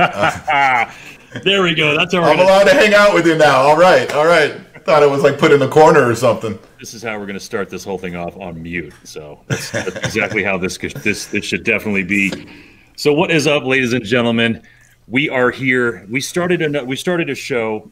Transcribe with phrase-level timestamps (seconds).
[1.44, 1.96] there we go.
[1.96, 2.38] That's all right.
[2.38, 3.56] I'm allowed to hang out with you now.
[3.56, 4.54] All right, all right.
[4.84, 6.58] Thought it was like put in the corner or something.
[6.78, 8.94] This is how we're going to start this whole thing off on mute.
[9.04, 12.48] So that's, that's exactly how this could, this this should definitely be.
[12.96, 14.62] So what is up, ladies and gentlemen?
[15.06, 16.06] We are here.
[16.08, 17.90] We started a we started a show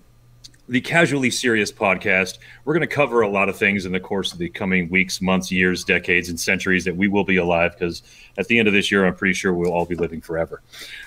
[0.68, 2.38] the Casually Serious podcast.
[2.64, 5.20] We're going to cover a lot of things in the course of the coming weeks,
[5.20, 8.02] months, years, decades, and centuries that we will be alive because
[8.36, 10.62] at the end of this year, I'm pretty sure we'll all be living forever.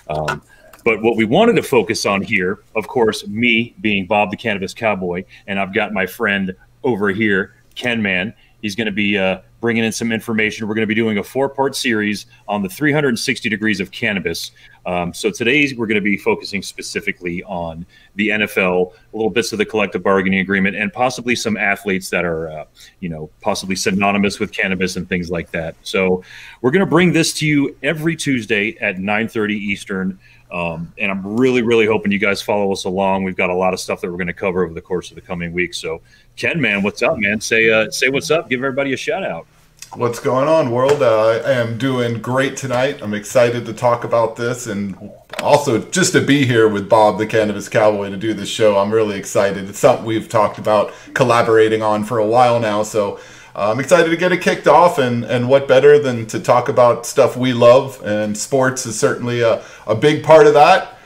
[0.10, 0.42] Um,
[0.84, 4.74] but what we wanted to focus on here, of course, me being Bob the Cannabis
[4.74, 8.34] Cowboy, and I've got my friend over here, Ken Man.
[8.62, 10.68] He's going to be uh, bringing in some information.
[10.68, 14.52] We're going to be doing a four part series on the 360 degrees of cannabis.
[14.86, 19.52] Um, so today we're going to be focusing specifically on the NFL, a little bits
[19.52, 22.66] of the collective bargaining agreement, and possibly some athletes that are, uh,
[23.00, 25.76] you know, possibly synonymous with cannabis and things like that.
[25.84, 26.24] So
[26.62, 30.20] we're going to bring this to you every Tuesday at 9:30 Eastern.
[30.52, 33.24] Um, and I'm really, really hoping you guys follow us along.
[33.24, 35.16] We've got a lot of stuff that we're going to cover over the course of
[35.16, 35.78] the coming weeks.
[35.78, 36.02] So,
[36.36, 37.40] Ken, man, what's up, man?
[37.40, 38.50] Say, uh, say what's up.
[38.50, 39.48] Give everybody a shout out.
[39.96, 41.02] What's going on, world?
[41.02, 43.02] Uh, I am doing great tonight.
[43.02, 47.28] I'm excited to talk about this and also just to be here with Bob, the
[47.28, 48.78] Cannabis Cowboy, to do this show.
[48.78, 49.68] I'm really excited.
[49.68, 52.84] It's something we've talked about collaborating on for a while now.
[52.84, 53.20] So
[53.56, 54.98] I'm excited to get it kicked off.
[54.98, 58.02] And, and what better than to talk about stuff we love?
[58.04, 60.98] And sports is certainly a, a big part of that,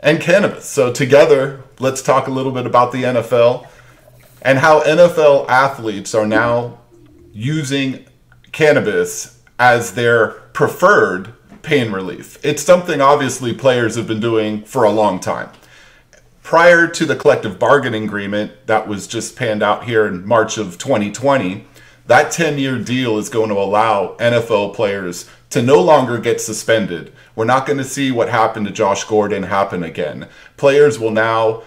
[0.00, 0.66] and cannabis.
[0.66, 3.68] So, together, let's talk a little bit about the NFL
[4.42, 6.78] and how NFL athletes are now
[7.32, 8.04] using
[8.52, 12.38] cannabis as their preferred pain relief.
[12.44, 15.50] It's something obviously players have been doing for a long time.
[16.42, 20.76] Prior to the collective bargaining agreement that was just panned out here in March of
[20.76, 21.66] 2020,
[22.06, 27.12] that 10 year deal is going to allow NFL players to no longer get suspended.
[27.34, 30.28] We're not going to see what happened to Josh Gordon happen again.
[30.56, 31.62] Players will now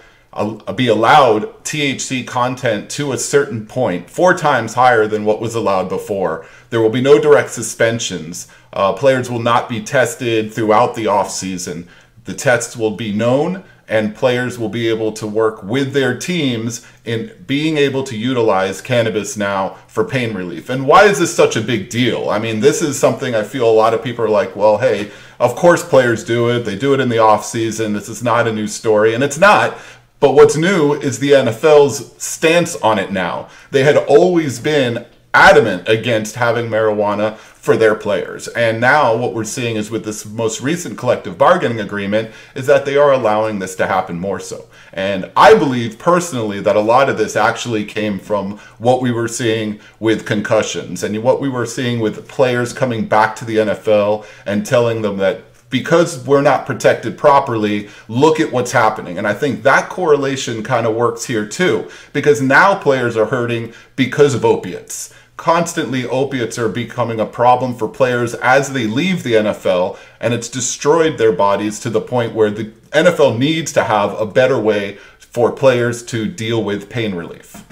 [0.75, 5.89] be allowed THC content to a certain point, four times higher than what was allowed
[5.89, 6.45] before.
[6.69, 8.47] There will be no direct suspensions.
[8.71, 11.87] Uh, players will not be tested throughout the off season.
[12.25, 16.85] The tests will be known, and players will be able to work with their teams
[17.05, 20.69] in being able to utilize cannabis now for pain relief.
[20.69, 22.29] And why is this such a big deal?
[22.29, 25.11] I mean, this is something I feel a lot of people are like, well, hey,
[25.39, 26.59] of course players do it.
[26.59, 27.93] They do it in the off season.
[27.93, 29.77] This is not a new story, and it's not.
[30.19, 33.49] But what's new is the NFL's stance on it now.
[33.71, 37.37] They had always been adamant against having marijuana
[37.67, 38.47] for their players.
[38.47, 42.85] And now what we're seeing is with this most recent collective bargaining agreement is that
[42.85, 44.69] they are allowing this to happen more so.
[44.93, 49.27] And I believe personally that a lot of this actually came from what we were
[49.27, 54.25] seeing with concussions and what we were seeing with players coming back to the NFL
[54.45, 59.17] and telling them that because we're not protected properly, look at what's happening.
[59.17, 63.73] And I think that correlation kind of works here too, because now players are hurting
[63.97, 65.13] because of opiates.
[65.37, 70.49] Constantly, opiates are becoming a problem for players as they leave the NFL, and it's
[70.49, 74.97] destroyed their bodies to the point where the NFL needs to have a better way
[75.19, 77.63] for players to deal with pain relief.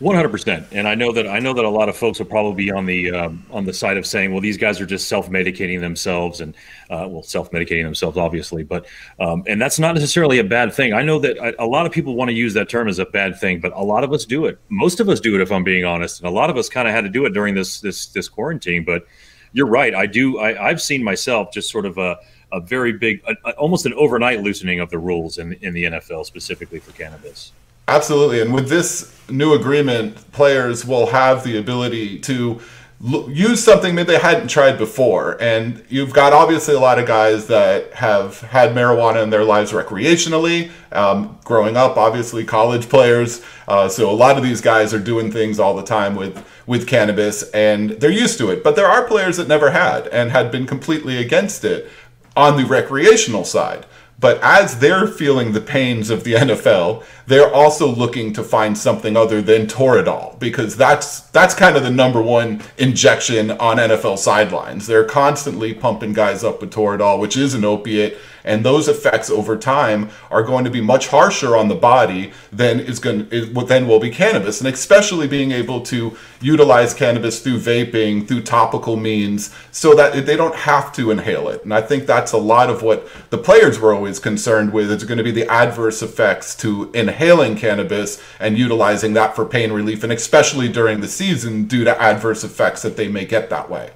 [0.00, 2.26] One hundred percent, and I know that I know that a lot of folks will
[2.26, 5.08] probably be on the um, on the side of saying, "Well, these guys are just
[5.08, 6.54] self medicating themselves," and
[6.88, 8.86] uh, well, self medicating themselves, obviously, but
[9.18, 10.92] um, and that's not necessarily a bad thing.
[10.92, 13.40] I know that a, lot of people want to use that term as a bad
[13.40, 14.60] thing, but a lot of us do it.
[14.68, 16.86] Most of us do it, if I'm being honest, and a lot of us kind
[16.86, 18.84] of had to do it during this this this quarantine.
[18.84, 19.04] But
[19.52, 20.38] you're right, I do.
[20.38, 22.18] I, I've seen myself just sort of a
[22.52, 25.84] a very big, a, a, almost an overnight loosening of the rules in in the
[25.84, 27.50] NFL specifically for cannabis.
[27.88, 28.42] Absolutely.
[28.42, 32.60] And with this new agreement, players will have the ability to
[33.02, 35.38] l- use something that they hadn't tried before.
[35.40, 39.72] And you've got obviously a lot of guys that have had marijuana in their lives
[39.72, 43.42] recreationally, um, growing up, obviously, college players.
[43.66, 46.86] Uh, so a lot of these guys are doing things all the time with, with
[46.86, 48.62] cannabis and they're used to it.
[48.62, 51.90] But there are players that never had and had been completely against it
[52.36, 53.86] on the recreational side.
[54.20, 59.16] But as they're feeling the pains of the NFL, they're also looking to find something
[59.16, 64.86] other than Toradol because that's that's kind of the number one injection on NFL sidelines.
[64.86, 68.18] They're constantly pumping guys up with Toradol, which is an opiate
[68.48, 72.80] and those effects over time are going to be much harsher on the body than
[72.80, 77.58] is going to, then will be cannabis, and especially being able to utilize cannabis through
[77.58, 81.62] vaping, through topical means, so that they don't have to inhale it.
[81.62, 84.90] And I think that's a lot of what the players were always concerned with.
[84.90, 89.70] Is going to be the adverse effects to inhaling cannabis and utilizing that for pain
[89.70, 93.68] relief, and especially during the season due to adverse effects that they may get that
[93.68, 93.90] way.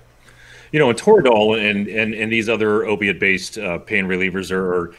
[0.73, 4.95] You know, and Toradol and and, and these other opiate-based uh, pain relievers are, are,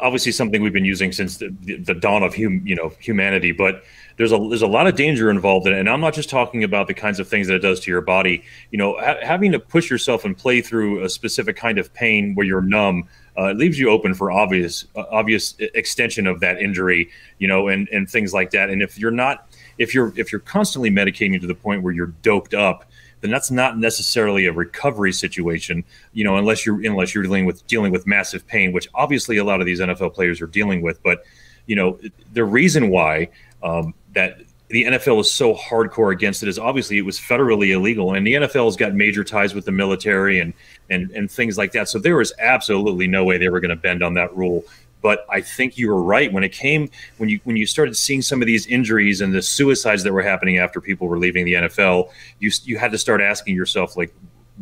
[0.00, 1.48] obviously something we've been using since the,
[1.84, 3.50] the dawn of hum, you know humanity.
[3.50, 3.82] But
[4.16, 6.62] there's a there's a lot of danger involved in it, and I'm not just talking
[6.62, 8.44] about the kinds of things that it does to your body.
[8.70, 12.34] You know, ha- having to push yourself and play through a specific kind of pain
[12.34, 13.08] where you're numb.
[13.36, 17.66] Uh, it leaves you open for obvious uh, obvious extension of that injury, you know,
[17.66, 18.70] and and things like that.
[18.70, 22.14] And if you're not if you're if you're constantly medicating to the point where you're
[22.22, 22.88] doped up,
[23.20, 27.66] then that's not necessarily a recovery situation, you know, unless you're unless you're dealing with
[27.66, 31.02] dealing with massive pain, which obviously a lot of these NFL players are dealing with.
[31.02, 31.24] But
[31.66, 31.98] you know,
[32.32, 33.28] the reason why
[33.62, 38.14] um, that the NFL is so hardcore against it is obviously it was federally illegal,
[38.14, 40.52] and the NFL has got major ties with the military and
[40.90, 41.88] and and things like that.
[41.88, 44.64] So there was absolutely no way they were going to bend on that rule.
[45.06, 48.22] But I think you were right when it came when you when you started seeing
[48.22, 51.52] some of these injuries and the suicides that were happening after people were leaving the
[51.52, 52.10] NFL.
[52.40, 54.12] You you had to start asking yourself like,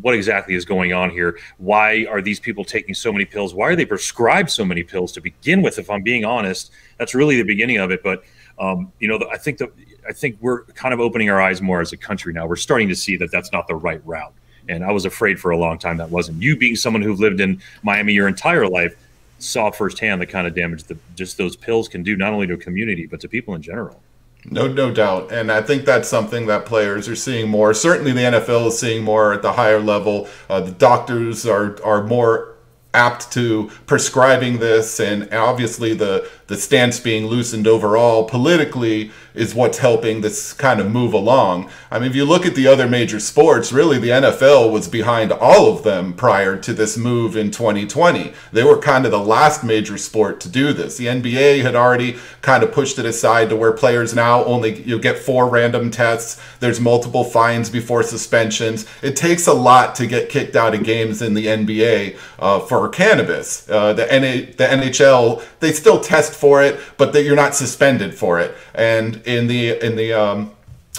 [0.02, 1.38] what exactly is going on here?
[1.56, 3.54] Why are these people taking so many pills?
[3.54, 5.78] Why are they prescribed so many pills to begin with?
[5.78, 8.02] If I'm being honest, that's really the beginning of it.
[8.02, 8.22] But
[8.58, 9.70] um, you know, I think that
[10.06, 12.46] I think we're kind of opening our eyes more as a country now.
[12.46, 14.34] We're starting to see that that's not the right route.
[14.68, 16.42] And I was afraid for a long time that wasn't.
[16.42, 18.94] You being someone who've lived in Miami your entire life,
[19.44, 22.54] saw firsthand the kind of damage that just those pills can do, not only to
[22.54, 24.00] a community but to people in general.
[24.50, 27.72] No, no doubt, and I think that's something that players are seeing more.
[27.72, 30.28] Certainly, the NFL is seeing more at the higher level.
[30.50, 32.54] Uh, the doctors are are more
[32.92, 39.78] apt to prescribing this, and obviously the the stance being loosened overall politically is what's
[39.78, 41.68] helping this kind of move along.
[41.90, 45.32] I mean, if you look at the other major sports, really the NFL was behind
[45.32, 48.32] all of them prior to this move in 2020.
[48.52, 50.96] They were kind of the last major sport to do this.
[50.96, 54.98] The NBA had already kind of pushed it aside to where players now only you
[55.00, 56.40] get four random tests.
[56.60, 58.86] There's multiple fines before suspensions.
[59.02, 62.88] It takes a lot to get kicked out of games in the NBA uh, for
[62.88, 63.68] cannabis.
[63.68, 68.14] Uh, the, NA, the NHL they still test for it, but that you're not suspended
[68.14, 68.54] for it.
[68.74, 70.50] And in the in the um,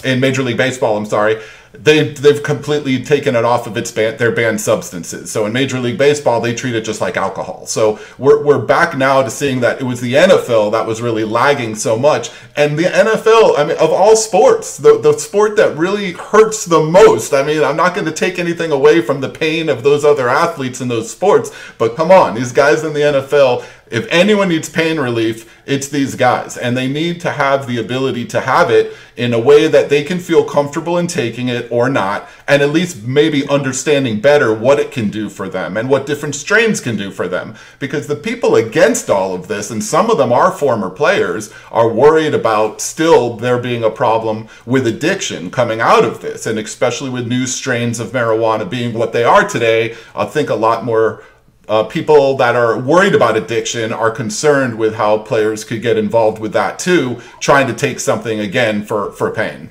[0.04, 1.40] in Major League Baseball, I'm sorry,
[1.72, 5.30] they they've completely taken it off of its ban, their banned substances.
[5.30, 7.66] So in Major League Baseball, they treat it just like alcohol.
[7.66, 11.24] So we're we're back now to seeing that it was the NFL that was really
[11.24, 15.76] lagging so much, and the NFL, I mean, of all sports, the the sport that
[15.76, 17.32] really hurts the most.
[17.32, 20.28] I mean, I'm not going to take anything away from the pain of those other
[20.28, 24.68] athletes in those sports, but come on, these guys in the NFL if anyone needs
[24.68, 26.56] pain relief, it's these guys.
[26.56, 30.04] And they need to have the ability to have it in a way that they
[30.04, 34.78] can feel comfortable in taking it or not, and at least maybe understanding better what
[34.78, 37.54] it can do for them and what different strains can do for them.
[37.78, 41.88] Because the people against all of this, and some of them are former players, are
[41.88, 47.10] worried about still there being a problem with addiction coming out of this, and especially
[47.10, 51.22] with new strains of marijuana being what they are today, I think a lot more
[51.68, 56.38] uh, people that are worried about addiction are concerned with how players could get involved
[56.38, 59.70] with that too, trying to take something again for, for pain.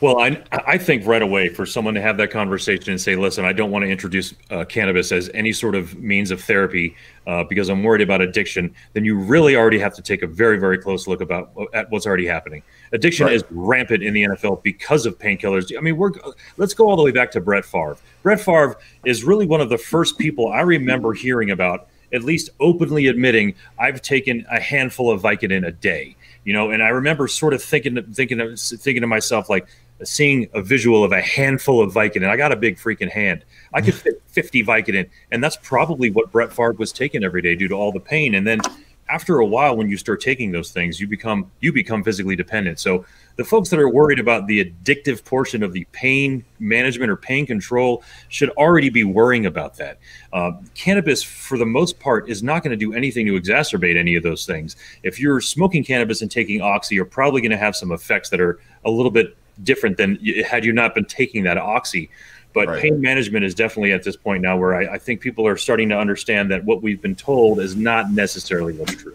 [0.00, 3.46] Well, I, I think right away for someone to have that conversation and say, listen,
[3.46, 6.94] I don't want to introduce uh, cannabis as any sort of means of therapy
[7.26, 10.58] uh, because I'm worried about addiction, then you really already have to take a very,
[10.58, 12.62] very close look about at what's already happening.
[12.92, 13.34] Addiction right.
[13.34, 15.76] is rampant in the NFL because of painkillers.
[15.76, 16.12] I mean, we're
[16.58, 17.96] let's go all the way back to Brett Favre.
[18.22, 22.50] Brett Favre is really one of the first people I remember hearing about, at least
[22.60, 26.16] openly admitting, I've taken a handful of Vicodin a day.
[26.44, 29.66] You know, and I remember sort of thinking, thinking, thinking to myself, like,
[30.04, 32.28] seeing a visual of a handful of Vicodin.
[32.28, 33.44] I got a big freaking hand.
[33.72, 35.08] I could fit 50 Vicodin.
[35.30, 38.34] And that's probably what Brett Favre was taking every day due to all the pain.
[38.34, 38.60] And then
[39.08, 42.80] after a while, when you start taking those things, you become you become physically dependent.
[42.80, 43.04] So
[43.36, 47.46] the folks that are worried about the addictive portion of the pain management or pain
[47.46, 49.98] control should already be worrying about that.
[50.32, 54.16] Uh, cannabis, for the most part, is not going to do anything to exacerbate any
[54.16, 54.74] of those things.
[55.02, 58.40] If you're smoking cannabis and taking oxy, you're probably going to have some effects that
[58.40, 60.16] are a little bit different than
[60.48, 62.10] had you not been taking that oxy.
[62.52, 62.80] But right.
[62.80, 65.90] pain management is definitely at this point now where I, I think people are starting
[65.90, 69.14] to understand that what we've been told is not necessarily what's true.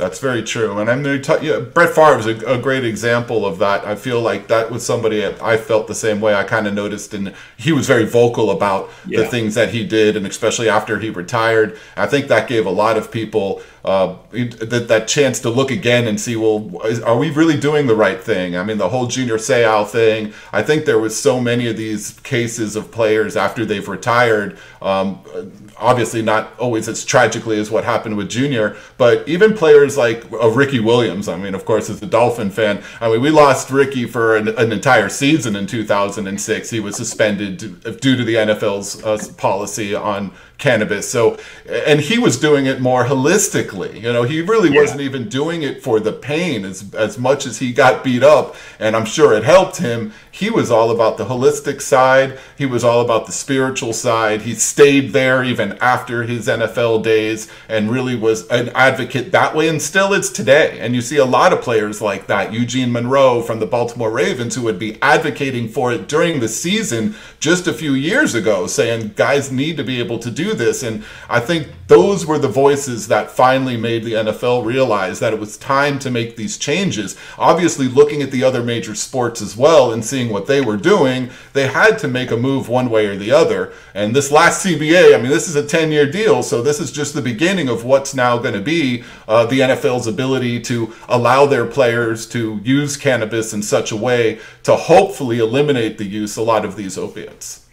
[0.00, 2.86] That's very true, and I'm going to tell you, Brett Favre is a, a, great
[2.86, 3.84] example of that.
[3.84, 6.34] I feel like that was somebody I felt the same way.
[6.34, 9.20] I kind of noticed, and he was very vocal about yeah.
[9.20, 11.78] the things that he did, and especially after he retired.
[11.98, 16.06] I think that gave a lot of people uh, that, that chance to look again
[16.06, 18.56] and see, well, is, are we really doing the right thing?
[18.56, 20.32] I mean, the whole Junior Seau thing.
[20.52, 24.58] I think there was so many of these cases of players after they've retired.
[24.82, 25.20] Um,
[25.78, 30.48] obviously, not always as tragically as what happened with Junior, but even players like uh,
[30.50, 31.28] Ricky Williams.
[31.28, 34.48] I mean, of course, as a Dolphin fan, I mean, we lost Ricky for an,
[34.48, 36.70] an entire season in 2006.
[36.70, 37.58] He was suspended
[38.00, 41.10] due to the NFL's uh, policy on cannabis.
[41.10, 41.38] So,
[41.68, 44.00] and he was doing it more holistically.
[44.00, 44.82] You know, he really yeah.
[44.82, 48.54] wasn't even doing it for the pain as as much as he got beat up,
[48.78, 50.12] and I'm sure it helped him.
[50.32, 52.38] He was all about the holistic side.
[52.56, 54.42] He was all about the spiritual side.
[54.42, 59.68] He stayed there even after his NFL days and really was an advocate that way
[59.68, 60.78] and still is today.
[60.80, 62.52] And you see a lot of players like that.
[62.52, 67.16] Eugene Monroe from the Baltimore Ravens who would be advocating for it during the season
[67.40, 70.82] just a few years ago saying guys need to be able to do this.
[70.82, 75.40] And I think those were the voices that finally made the NFL realize that it
[75.40, 77.16] was time to make these changes.
[77.36, 81.30] Obviously, looking at the other major sports as well and seeing what they were doing,
[81.52, 83.72] they had to make a move one way or the other.
[83.92, 86.92] And this last CBA, I mean, this is a 10 year deal, so this is
[86.92, 91.46] just the beginning of what's now going to be uh, the NFL's ability to allow
[91.46, 96.42] their players to use cannabis in such a way to hopefully eliminate the use a
[96.42, 97.66] lot of these opiates.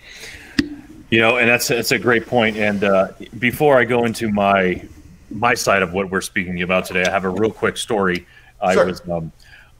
[1.09, 2.57] You know, and that's that's a great point.
[2.57, 3.09] And uh,
[3.39, 4.83] before I go into my
[5.29, 8.25] my side of what we're speaking about today, I have a real quick story.
[8.61, 9.31] I was um,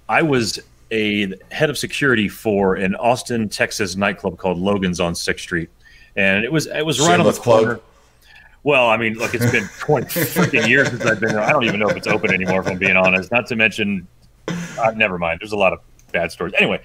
[0.08, 0.60] I was
[0.92, 5.70] a head of security for an Austin, Texas nightclub called Logan's on Sixth Street,
[6.16, 7.76] and it was it was right Shameless on the corner.
[7.76, 7.84] Plug.
[8.64, 11.42] Well, I mean, look, it's been 20 freaking years since I've been there.
[11.42, 13.32] I don't even know if it's open anymore, if I'm being honest.
[13.32, 14.08] Not to mention,
[14.48, 15.40] uh, never mind.
[15.40, 15.80] There's a lot of
[16.12, 16.54] bad stories.
[16.58, 16.82] Anyway,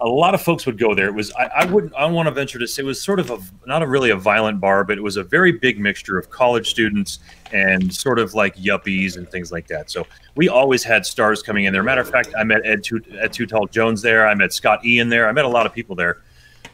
[0.00, 1.06] a lot of folks would go there.
[1.06, 3.30] It was I, I wouldn't I want to venture to say it was sort of
[3.30, 6.30] a not a really a violent bar, but it was a very big mixture of
[6.30, 7.20] college students
[7.52, 9.90] and sort of like yuppies and things like that.
[9.90, 11.82] So we always had stars coming in there.
[11.82, 13.36] Matter of fact, I met Ed Too, Ed
[13.70, 14.26] Jones there.
[14.26, 15.28] I met Scott Ian there.
[15.28, 16.18] I met a lot of people there,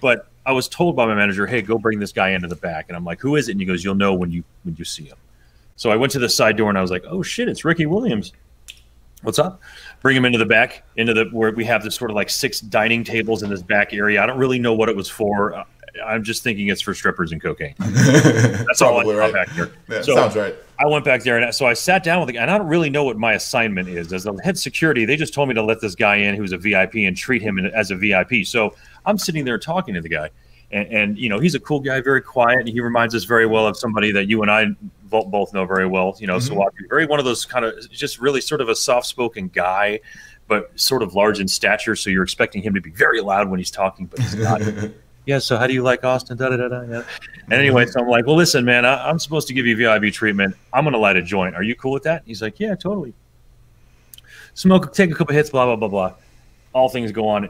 [0.01, 2.87] but I was told by my manager, "Hey, go bring this guy into the back."
[2.89, 4.85] And I'm like, "Who is it?" And he goes, "You'll know when you when you
[4.85, 5.19] see him."
[5.77, 7.87] So I went to the side door and I was like, "Oh shit, it's Ricky
[7.87, 8.33] Williams."
[9.23, 9.61] What's up?
[10.01, 12.61] Bring him into the back, into the where we have this sort of like six
[12.61, 14.23] dining tables in this back area.
[14.23, 15.55] I don't really know what it was for.
[15.55, 15.65] Uh,
[16.05, 17.75] I'm just thinking it's for strippers and cocaine.
[17.79, 19.33] That's all I right.
[19.33, 19.71] back there.
[19.89, 20.55] Yeah, so sounds right.
[20.79, 22.69] I went back there, and so I sat down with the guy, and I don't
[22.69, 24.13] really know what my assignment is.
[24.13, 26.59] As the head security, they just told me to let this guy in who's a
[26.59, 28.45] VIP and treat him as a VIP.
[28.45, 28.75] So
[29.05, 30.31] I'm sitting there talking to the guy,
[30.71, 33.47] and, and you know he's a cool guy, very quiet, and he reminds us very
[33.47, 34.67] well of somebody that you and I
[35.11, 36.17] both know very well.
[36.19, 38.75] You know, mm hmm very one of those kind of just really sort of a
[38.75, 40.01] soft spoken guy,
[40.49, 41.95] but sort of large in stature.
[41.95, 44.63] So you're expecting him to be very loud when he's talking, but he's not.
[45.27, 45.39] yeah.
[45.39, 46.37] So how do you like Austin?
[46.37, 47.03] Da, da, da, da, yeah.
[47.45, 50.13] And anyway, so I'm like, well, listen, man, I, am supposed to give you VIB
[50.13, 50.57] treatment.
[50.73, 51.55] I'm going to light a joint.
[51.55, 52.23] Are you cool with that?
[52.27, 53.15] He's like, yeah, totally.
[54.55, 56.15] Smoke, take a couple hits, blah blah blah blah.
[56.73, 57.49] All things go on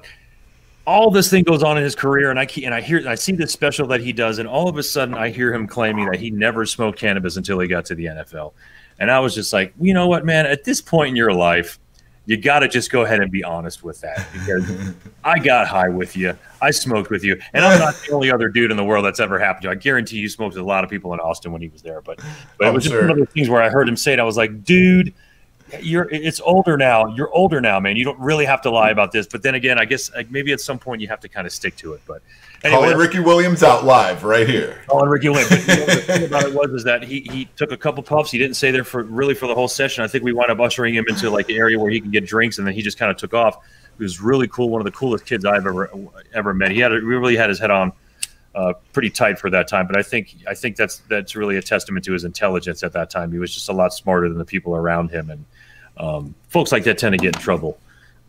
[0.87, 3.33] all this thing goes on in his career, and I and I hear I see
[3.33, 6.19] this special that he does, and all of a sudden I hear him claiming that
[6.19, 8.53] he never smoked cannabis until he got to the NFL,
[8.99, 10.47] and I was just like, you know what, man?
[10.47, 11.79] At this point in your life,
[12.27, 14.95] you got to just go ahead and be honest with that because
[15.25, 18.49] I got high with you, I smoked with you, and I'm not the only other
[18.49, 19.69] dude in the world that's ever happened to.
[19.69, 19.73] You.
[19.73, 22.01] I guarantee you smoked with a lot of people in Austin when he was there,
[22.01, 22.21] but
[22.59, 24.19] but it oh, was just one of those things where I heard him say it.
[24.19, 25.15] I was like, dude
[25.81, 27.15] you're it's older now.
[27.15, 27.97] You're older now, man.
[27.97, 29.27] You don't really have to lie about this.
[29.27, 31.53] But then again, I guess like, maybe at some point you have to kind of
[31.53, 32.01] stick to it.
[32.07, 32.23] But
[32.65, 34.83] anyway, calling Ricky Williams out live right here.
[34.87, 35.51] Calling Ricky Williams.
[35.51, 38.03] But, you know, the thing about it was is that he he took a couple
[38.03, 38.31] puffs.
[38.31, 40.05] He didn't stay there for really for the whole session.
[40.05, 42.27] I think we wound up ushering him into like an area where he can get
[42.27, 43.59] drinks, and then he just kind of took off.
[43.97, 44.71] He was really cool.
[44.71, 45.91] One of the coolest kids I've ever
[46.33, 46.71] ever met.
[46.71, 47.93] He had a, really had his head on.
[48.53, 51.63] Uh, pretty tight for that time, but I think I think that's that's really a
[51.63, 53.31] testament to his intelligence at that time.
[53.31, 55.45] He was just a lot smarter than the people around him, and
[56.01, 57.79] um, folks like that tend to get in trouble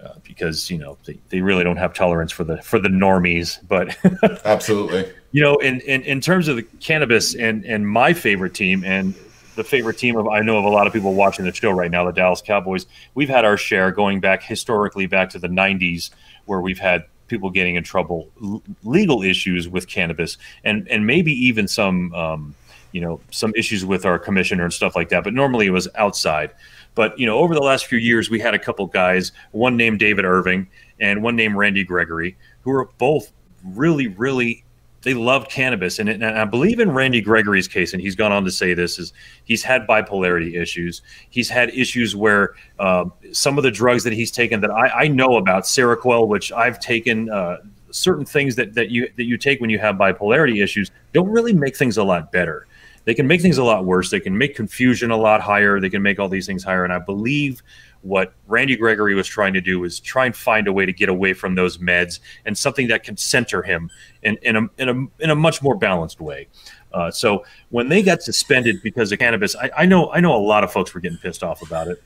[0.04, 3.60] uh, because you know they, they really don't have tolerance for the for the normies.
[3.68, 3.98] But
[4.46, 8.84] absolutely, you know, in, in in terms of the cannabis and and my favorite team
[8.84, 9.16] and
[9.56, 11.90] the favorite team of I know of a lot of people watching the show right
[11.90, 12.86] now, the Dallas Cowboys.
[13.16, 16.10] We've had our share going back historically back to the '90s,
[16.46, 21.32] where we've had people getting in trouble, l- legal issues with cannabis, and and maybe
[21.32, 22.14] even some.
[22.14, 22.56] Um,
[22.94, 25.88] you know some issues with our commissioner and stuff like that but normally it was
[25.96, 26.52] outside
[26.96, 30.00] but you know, over the last few years, we had a couple guys, one named
[30.00, 30.68] David Irving
[31.00, 33.32] and one named Randy Gregory, who are both
[33.64, 34.64] really, really
[35.04, 36.00] they loved cannabis.
[36.00, 39.00] And, and, i believe in randy gregory's case and he's gone on to say this
[39.00, 41.02] is he's had bipolarity issues.
[41.30, 45.08] He's had issues where uh, some of the drugs that he's taken that i, I
[45.08, 47.58] know about seroquel which i've taken uh,
[47.92, 51.54] certain things that, that you that you take when you have bipolarity issues don't really
[51.54, 52.68] make things a lot better
[53.06, 54.10] they can make things a lot worse.
[54.10, 55.80] They can make confusion a lot higher.
[55.80, 56.84] They can make all these things higher.
[56.84, 57.64] And I believe
[58.02, 61.10] what Randy Gregory was trying to do was try and find a way to get
[61.10, 63.90] away from those meds and something that can center him
[64.24, 66.48] in, in, a, in, a, in a much more balanced way.
[66.94, 70.42] Uh, so when they got suspended because of cannabis, I, I, know I know a
[70.42, 72.02] lot of folks were getting pissed off about it.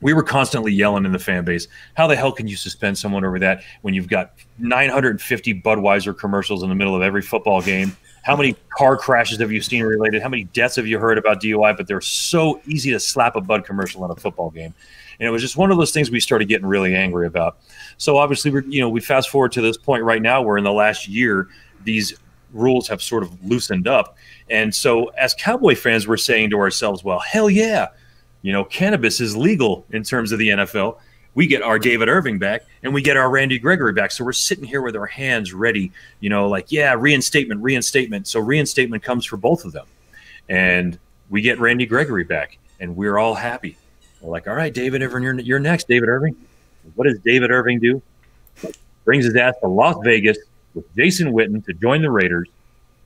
[0.00, 3.24] we were constantly yelling in the fan base, how the hell can you suspend someone
[3.24, 7.96] over that when you've got 950 Budweiser commercials in the middle of every football game?
[8.28, 10.20] How many car crashes have you seen related?
[10.20, 11.74] How many deaths have you heard about DUI?
[11.74, 14.74] But they're so easy to slap a Bud commercial on a football game.
[15.18, 17.56] And it was just one of those things we started getting really angry about.
[17.96, 20.64] So obviously, we're, you know, we fast forward to this point right now where in
[20.64, 21.48] the last year,
[21.84, 22.12] these
[22.52, 24.18] rules have sort of loosened up.
[24.50, 27.88] And so as Cowboy fans, we're saying to ourselves, well, hell yeah
[28.42, 30.98] you know, cannabis is legal in terms of the NFL.
[31.38, 34.10] We get our David Irving back and we get our Randy Gregory back.
[34.10, 38.26] So we're sitting here with our hands ready, you know, like, yeah, reinstatement, reinstatement.
[38.26, 39.86] So reinstatement comes for both of them.
[40.48, 40.98] And
[41.30, 43.76] we get Randy Gregory back and we're all happy.
[44.20, 46.34] We're like, all right, David Irving, you're, you're next, David Irving.
[46.96, 48.02] What does David Irving do?
[49.04, 50.38] Brings his ass to Las Vegas
[50.74, 52.48] with Jason Witten to join the Raiders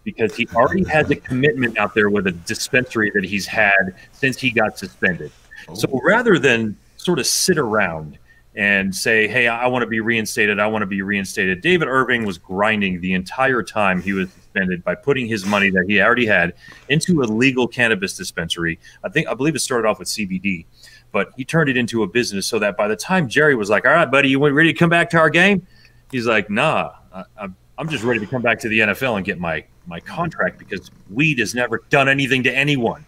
[0.04, 4.40] because he already has a commitment out there with a dispensary that he's had since
[4.40, 5.30] he got suspended.
[5.68, 5.74] Oh.
[5.74, 8.16] So rather than sort of sit around
[8.54, 10.60] and say, "Hey, I want to be reinstated.
[10.60, 14.84] I want to be reinstated," David Irving was grinding the entire time he was suspended
[14.84, 16.54] by putting his money that he already had
[16.88, 18.78] into a legal cannabis dispensary.
[19.02, 20.66] I think I believe it started off with CBD,
[21.12, 23.86] but he turned it into a business so that by the time Jerry was like,
[23.86, 25.66] "All right, buddy, you ready to come back to our game?"
[26.10, 29.40] He's like, "Nah, I, I'm just ready to come back to the NFL and get
[29.40, 33.04] my my contract because weed has never done anything to anyone.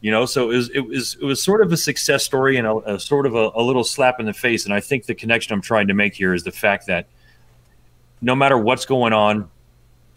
[0.00, 2.66] You know, so it was it was it was sort of a success story and
[2.66, 4.64] a, a sort of a, a little slap in the face.
[4.64, 7.06] And I think the connection I'm trying to make here is the fact that
[8.20, 9.50] no matter what's going on,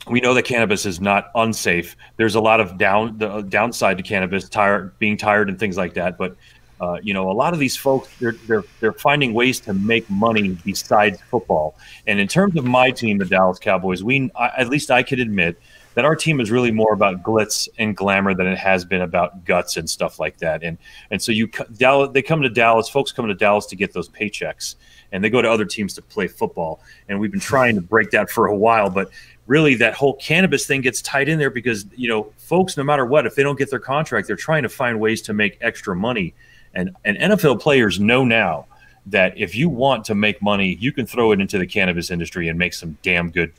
[0.08, 1.96] we know that cannabis is not unsafe.
[2.18, 5.96] There's a lot of down the downside to cannabis, tired, being tired, and things like
[5.96, 6.18] that.
[6.18, 6.36] But
[6.80, 10.10] uh, you know, a lot of these folks they're they're they're finding ways to make
[10.10, 11.76] money besides football.
[12.08, 15.20] And in terms of my team, the Dallas Cowboys, we I, at least I could
[15.20, 15.60] admit
[15.94, 19.46] that our team is really more about glitz and glamour than it has been about
[19.46, 20.64] guts and stuff like that.
[20.64, 20.78] And
[21.10, 24.10] and so you Dallas, they come to Dallas, folks come to Dallas to get those
[24.10, 24.76] paychecks,
[25.12, 26.82] and they go to other teams to play football.
[27.10, 29.12] And we've been trying to break that for a while, but
[29.48, 33.06] really that whole cannabis thing gets tied in there because you know folks, no matter
[33.06, 35.96] what, if they don't get their contract, they're trying to find ways to make extra
[35.96, 36.34] money.
[36.74, 38.68] And and NFL players know now
[39.08, 42.48] that if you want to make money, you can throw it into the cannabis industry
[42.48, 43.52] and make some damn good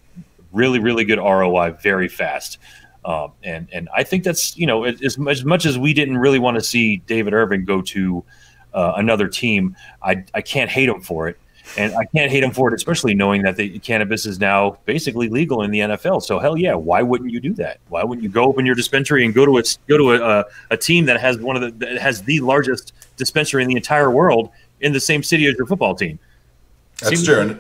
[0.52, 2.58] really, really good ROI very fast.
[3.04, 6.38] Um, and and I think that's you know as, as much as we didn't really
[6.38, 8.24] want to see David Irving go to
[8.74, 11.36] uh, another team, I I can't hate him for it,
[11.76, 15.28] and I can't hate him for it, especially knowing that the cannabis is now basically
[15.28, 16.22] legal in the NFL.
[16.22, 17.80] So hell yeah, why wouldn't you do that?
[17.88, 20.76] Why wouldn't you go open your dispensary and go to a go to a, a
[20.76, 24.50] team that has one of the that has the largest dispensary in the entire world
[24.80, 26.20] in the same city as your football team?
[27.00, 27.58] That's Seems true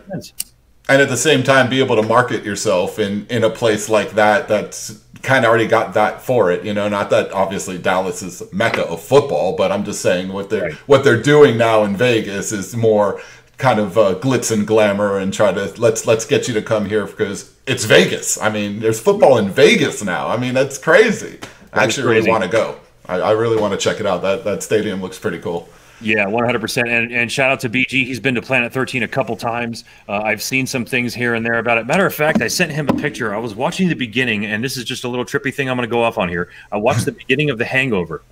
[0.88, 4.12] and at the same time be able to market yourself in in a place like
[4.12, 6.88] that that's kind of already got that for it you know?
[6.88, 10.74] Not that obviously dallas is mecca of football but i'm just saying what they're right.
[10.88, 13.20] what they're doing now in vegas is more
[13.62, 16.84] kind of uh, glitz and glamour and try to let's let's get you to come
[16.86, 18.40] here because it's vegas.
[18.40, 20.28] I mean there's football in vegas now.
[20.28, 21.38] I mean that's crazy.
[21.72, 22.28] I actually crazy.
[22.28, 22.76] really want to go.
[23.06, 24.22] I, I really want to check it out.
[24.22, 25.68] That that stadium looks pretty cool
[26.02, 26.88] yeah, 100%.
[26.88, 28.04] And, and shout out to BG.
[28.04, 29.84] He's been to Planet 13 a couple times.
[30.08, 31.86] Uh, I've seen some things here and there about it.
[31.86, 33.34] Matter of fact, I sent him a picture.
[33.34, 35.88] I was watching the beginning, and this is just a little trippy thing I'm going
[35.88, 36.50] to go off on here.
[36.70, 38.22] I watched the beginning of The Hangover.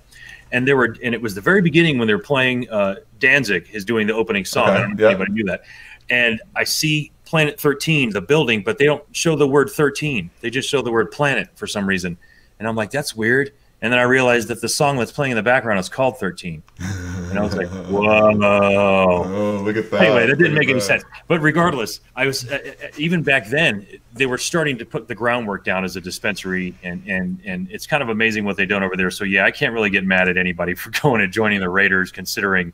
[0.51, 2.69] And there were, and it was the very beginning when they were playing.
[2.69, 4.69] Uh, Danzig is doing the opening song.
[4.69, 5.63] Okay, I don't know if anybody knew that.
[6.09, 10.29] And I see Planet 13, the building, but they don't show the word 13.
[10.41, 12.17] They just show the word planet for some reason.
[12.59, 13.53] And I'm like, that's weird.
[13.83, 16.61] And then I realized that the song that's playing in the background is called 13.
[17.29, 18.39] And I was like, whoa.
[18.43, 20.03] Oh, look at that.
[20.03, 20.81] Anyway, that didn't make any that.
[20.81, 21.03] sense.
[21.27, 25.15] But regardless, I was, uh, uh, even back then, they were starting to put the
[25.15, 26.75] groundwork down as a dispensary.
[26.83, 29.09] And, and, and it's kind of amazing what they've done over there.
[29.09, 32.11] So, yeah, I can't really get mad at anybody for going and joining the Raiders,
[32.11, 32.73] considering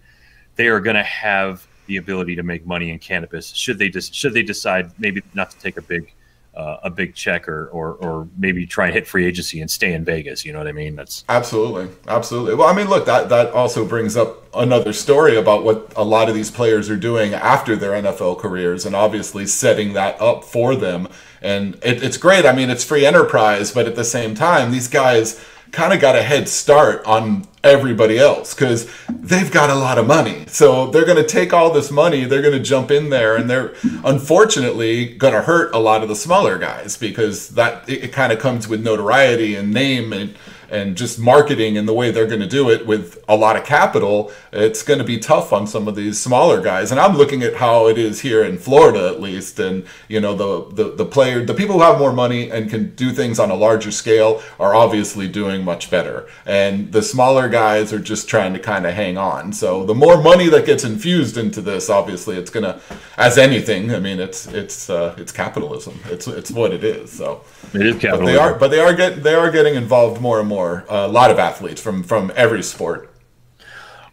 [0.58, 3.48] they are going to have the ability to make money in cannabis.
[3.54, 6.14] Should they just, should they decide maybe not to take a big
[6.58, 9.94] uh, a big check or, or or maybe try and hit free agency and stay
[9.94, 10.44] in Vegas.
[10.44, 10.96] You know what I mean?
[10.96, 12.56] That's absolutely, absolutely.
[12.56, 16.30] Well, I mean, look, that that also brings up another story about what a lot
[16.30, 20.76] of these players are doing after their NFL careers, and obviously setting that up for
[20.76, 21.08] them.
[21.44, 22.44] And it, it's great.
[22.44, 25.40] I mean, it's free enterprise, but at the same time, these guys
[25.72, 30.08] kind of got a head start on everybody else because they've got a lot of
[30.08, 30.46] money.
[30.48, 33.50] So they're going to take all this money, they're going to jump in there, and
[33.50, 38.14] they're unfortunately going to hurt a lot of the smaller guys because that it, it
[38.14, 40.36] kind of comes with notoriety and name and
[40.70, 43.66] and just marketing and the way they're going to do it with a lot of
[43.66, 46.92] capital, it's going to be tough on some of these smaller guys.
[46.92, 50.36] And I'm looking at how it is here in Florida, at least, and you know
[50.36, 53.52] the the the player, the people who have more money and can do things on
[53.52, 58.54] a larger scale are obviously doing much better, and the smaller guys are just trying
[58.54, 59.54] to kind of hang on.
[59.54, 62.80] So the more money that gets infused into this, obviously, it's gonna,
[63.18, 63.94] as anything.
[63.94, 66.00] I mean, it's it's uh, it's capitalism.
[66.06, 67.12] It's it's what it is.
[67.12, 68.20] So it is capitalism.
[68.20, 70.57] But they are but they are get they are getting involved more and more.
[70.66, 73.14] A lot of athletes from from every sport.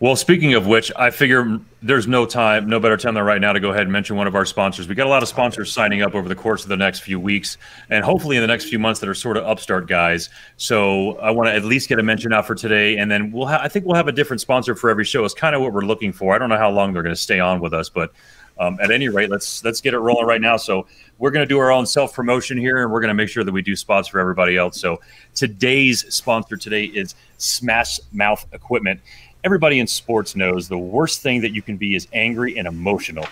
[0.01, 3.53] Well, speaking of which, I figure there's no time, no better time than right now
[3.53, 4.89] to go ahead and mention one of our sponsors.
[4.89, 7.21] We got a lot of sponsors signing up over the course of the next few
[7.21, 7.57] weeks,
[7.91, 10.31] and hopefully in the next few months that are sort of upstart guys.
[10.57, 13.47] So I want to at least get a mention out for today, and then we'll.
[13.47, 15.25] Ha- I think we'll have a different sponsor for every show.
[15.25, 16.35] It's kind of what we're looking for.
[16.35, 18.13] I don't know how long they're going to stay on with us, but
[18.59, 20.57] um, at any rate, let's let's get it rolling right now.
[20.57, 20.87] So
[21.19, 23.45] we're going to do our own self promotion here, and we're going to make sure
[23.45, 24.81] that we do spots for everybody else.
[24.81, 25.01] So
[25.35, 29.01] today's sponsor today is Smash Mouth Equipment.
[29.43, 33.27] Everybody in sports knows the worst thing that you can be is angry and emotional.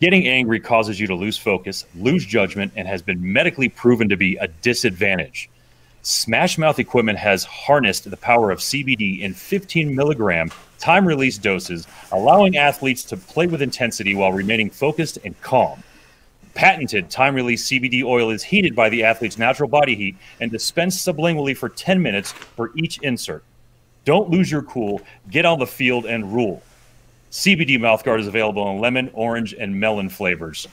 [0.00, 4.16] Getting angry causes you to lose focus, lose judgment, and has been medically proven to
[4.16, 5.48] be a disadvantage.
[6.02, 11.86] Smash Mouth Equipment has harnessed the power of CBD in 15 milligram time release doses,
[12.12, 15.82] allowing athletes to play with intensity while remaining focused and calm.
[16.54, 21.06] Patented time release CBD oil is heated by the athlete's natural body heat and dispensed
[21.06, 23.44] sublingually for 10 minutes for each insert.
[24.06, 26.62] Don't lose your cool, get on the field and rule.
[27.30, 30.66] CBD mouthguard is available in lemon, orange, and melon flavors.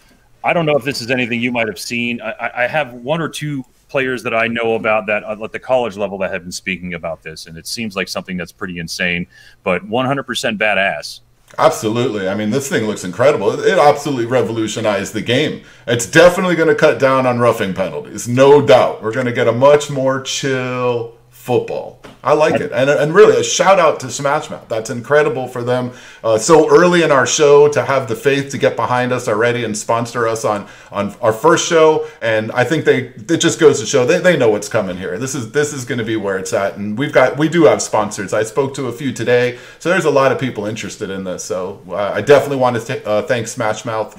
[0.44, 2.22] I don't know if this is anything you might have seen.
[2.22, 5.60] I, I have one or two players that I know about that uh, at the
[5.60, 8.79] college level that have been speaking about this, and it seems like something that's pretty
[8.79, 9.27] insane,
[9.62, 11.19] but 100% badass.
[11.60, 12.27] Absolutely.
[12.27, 13.51] I mean, this thing looks incredible.
[13.60, 15.63] It absolutely revolutionized the game.
[15.86, 19.03] It's definitely going to cut down on roughing penalties, no doubt.
[19.03, 21.99] We're going to get a much more chill football.
[22.23, 24.69] I like it, and and really a shout out to Smash Mouth.
[24.69, 25.91] That's incredible for them
[26.23, 29.65] uh, so early in our show to have the faith to get behind us already
[29.65, 32.08] and sponsor us on on our first show.
[32.21, 35.17] And I think they it just goes to show they, they know what's coming here.
[35.17, 37.65] This is this is going to be where it's at, and we've got we do
[37.65, 38.32] have sponsors.
[38.32, 41.43] I spoke to a few today, so there's a lot of people interested in this.
[41.43, 44.15] So uh, I definitely want to t- uh, thank Smash Mouth.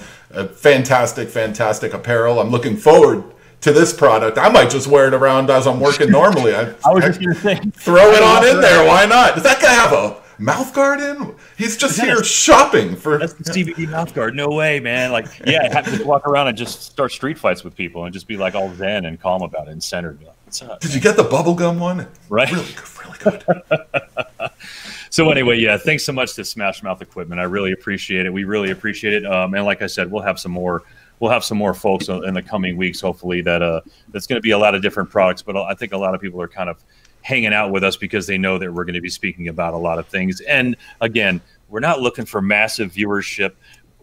[0.56, 2.38] fantastic, fantastic apparel.
[2.38, 3.24] I'm looking forward
[3.64, 4.36] to this product.
[4.36, 6.54] I might just wear it around as I'm working normally.
[6.54, 8.86] I, I was just going to say, throw it on in there.
[8.86, 9.34] Why not?
[9.34, 11.34] Does that guy have a mouth guard in?
[11.56, 13.16] He's just here shopping for.
[13.16, 14.36] That's the CBD mouth guard.
[14.36, 15.12] No way, man.
[15.12, 18.12] Like, yeah, I have to walk around and just start street fights with people and
[18.12, 20.18] just be like all zen and calm about it and centered.
[20.44, 20.80] What's up?
[20.80, 20.96] Did man?
[20.96, 22.06] you get the bubblegum one?
[22.28, 22.52] Right.
[22.52, 23.24] Really good.
[23.24, 24.50] Really good.
[25.08, 27.40] so anyway, yeah, thanks so much to Smash Mouth Equipment.
[27.40, 28.30] I really appreciate it.
[28.30, 29.24] We really appreciate it.
[29.24, 30.82] Um, and like I said, we'll have some more
[31.20, 34.42] we'll have some more folks in the coming weeks, hopefully that uh, that's going to
[34.42, 35.42] be a lot of different products.
[35.42, 36.82] But I think a lot of people are kind of
[37.22, 39.78] hanging out with us because they know that we're going to be speaking about a
[39.78, 40.40] lot of things.
[40.42, 43.52] And again, we're not looking for massive viewership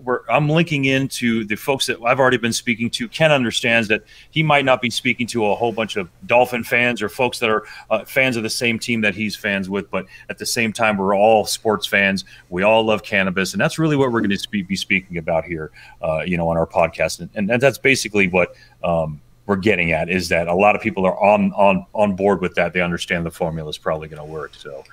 [0.03, 3.07] we're, I'm linking into the folks that I've already been speaking to.
[3.07, 7.01] Ken understands that he might not be speaking to a whole bunch of Dolphin fans
[7.01, 10.05] or folks that are uh, fans of the same team that he's fans with, but
[10.29, 12.25] at the same time, we're all sports fans.
[12.49, 15.71] We all love cannabis, and that's really what we're going to be speaking about here,
[16.01, 18.55] uh, you know, on our podcast, and, and that's basically what.
[18.83, 22.41] Um, we're getting at is that a lot of people are on on on board
[22.41, 22.73] with that.
[22.73, 24.53] They understand the formula is probably going to work.
[24.55, 24.83] So,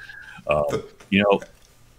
[0.47, 0.79] uh,
[1.11, 1.41] you know,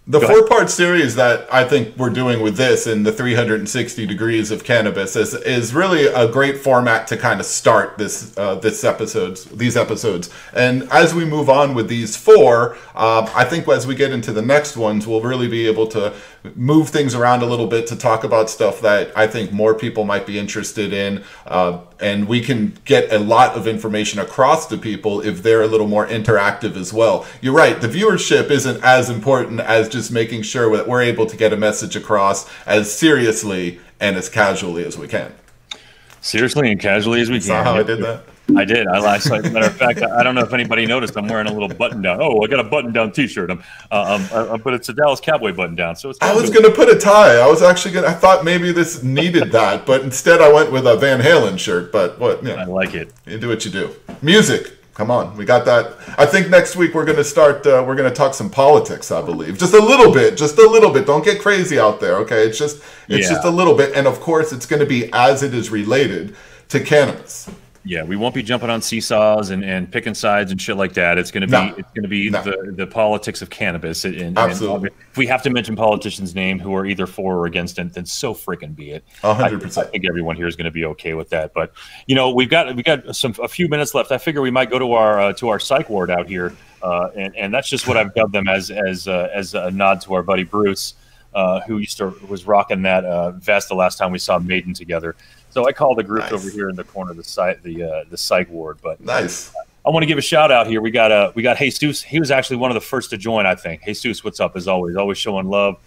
[0.06, 4.50] the four part series that I think we're doing with this and the 360 degrees
[4.50, 8.82] of cannabis is, is really a great format to kind of start this uh, this
[8.82, 10.30] episodes these episodes.
[10.54, 14.32] And as we move on with these four, uh, I think as we get into
[14.32, 16.14] the next ones, we'll really be able to
[16.54, 20.04] move things around a little bit to talk about stuff that I think more people
[20.04, 21.22] might be interested in.
[21.46, 25.66] Uh, and we can get a lot of information across to people if they're a
[25.66, 27.26] little more interactive as well.
[27.40, 31.36] You're right, the viewership isn't as important as just making sure that we're able to
[31.36, 35.34] get a message across as seriously and as casually as we can.
[36.22, 37.42] Seriously and casually as we can.
[37.42, 38.24] Saw how I did that?
[38.56, 38.86] I did.
[38.86, 39.30] I last.
[39.30, 41.16] Matter of fact, I don't know if anybody noticed.
[41.16, 42.18] I'm wearing a little button down.
[42.20, 43.50] Oh, I got a button down T-shirt.
[43.50, 45.96] I'm, uh, um, uh, but it's a Dallas Cowboy button down.
[45.96, 46.18] So it's.
[46.20, 47.36] I was going to put a tie.
[47.36, 48.04] I was actually going.
[48.04, 51.58] to I thought maybe this needed that, but instead I went with a Van Halen
[51.58, 51.92] shirt.
[51.92, 52.42] But what?
[52.44, 53.12] Yeah, I like it.
[53.26, 53.94] You do what you do.
[54.22, 54.76] Music.
[54.94, 55.96] Come on, we got that.
[56.18, 57.66] I think next week we're going to start.
[57.66, 59.10] Uh, we're going to talk some politics.
[59.10, 61.06] I believe just a little bit, just a little bit.
[61.06, 62.46] Don't get crazy out there, okay?
[62.46, 63.34] It's just, it's yeah.
[63.34, 66.36] just a little bit, and of course, it's going to be as it is related
[66.68, 67.48] to cannabis.
[67.82, 71.16] Yeah, we won't be jumping on seesaws and, and picking sides and shit like that.
[71.16, 71.74] It's going to be No.
[71.78, 72.42] it's to be No.
[72.42, 74.04] the, the politics of cannabis.
[74.04, 74.90] And, and Absolutely.
[75.10, 78.04] if we have to mention politicians' name who are either for or against it, then
[78.04, 79.04] so freaking be it.
[79.22, 79.86] Hundred I- percent.
[79.86, 81.54] I think everyone here is going to be okay with that.
[81.54, 81.72] But
[82.06, 84.12] you know, we've got we got some a few minutes left.
[84.12, 87.08] I figure we might go to our uh, to our psych ward out here, uh,
[87.16, 90.12] and and that's just what I've dubbed them as as uh, as a nod to
[90.12, 90.94] our buddy Bruce,
[91.34, 94.74] uh, who used to was rocking that uh, vest the last time we saw Maiden
[94.74, 95.16] together.
[95.50, 96.32] So I call the group Nice.
[96.32, 98.78] over here in the corner of the site the uh, the psych ward.
[98.82, 99.52] But Nice.
[99.84, 100.80] I want to give a shout out here.
[100.80, 102.02] We got uh, we got Jesus.
[102.02, 103.46] He was actually one of the first to join.
[103.46, 104.22] I think Jesus.
[104.22, 104.56] What's up?
[104.56, 105.78] As always, always showing love.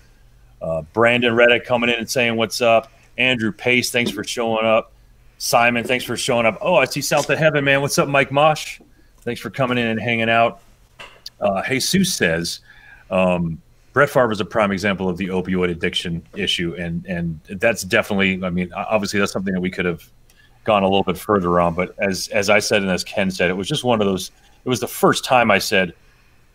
[0.61, 2.91] Uh, Brandon Reddick coming in and saying what's up.
[3.17, 4.91] Andrew Pace, thanks for showing up.
[5.37, 6.57] Simon, thanks for showing up.
[6.61, 7.81] Oh, I see South of Heaven, man.
[7.81, 8.79] What's up, Mike Mosh?
[9.21, 10.61] Thanks for coming in and hanging out.
[11.39, 12.61] Uh, Jesus says,
[13.11, 13.61] um,
[13.93, 18.43] Brett Favre is a prime example of the opioid addiction issue, and and that's definitely.
[18.43, 20.03] I mean, obviously, that's something that we could have
[20.63, 21.75] gone a little bit further on.
[21.75, 24.31] But as as I said and as Ken said, it was just one of those.
[24.65, 25.93] It was the first time I said,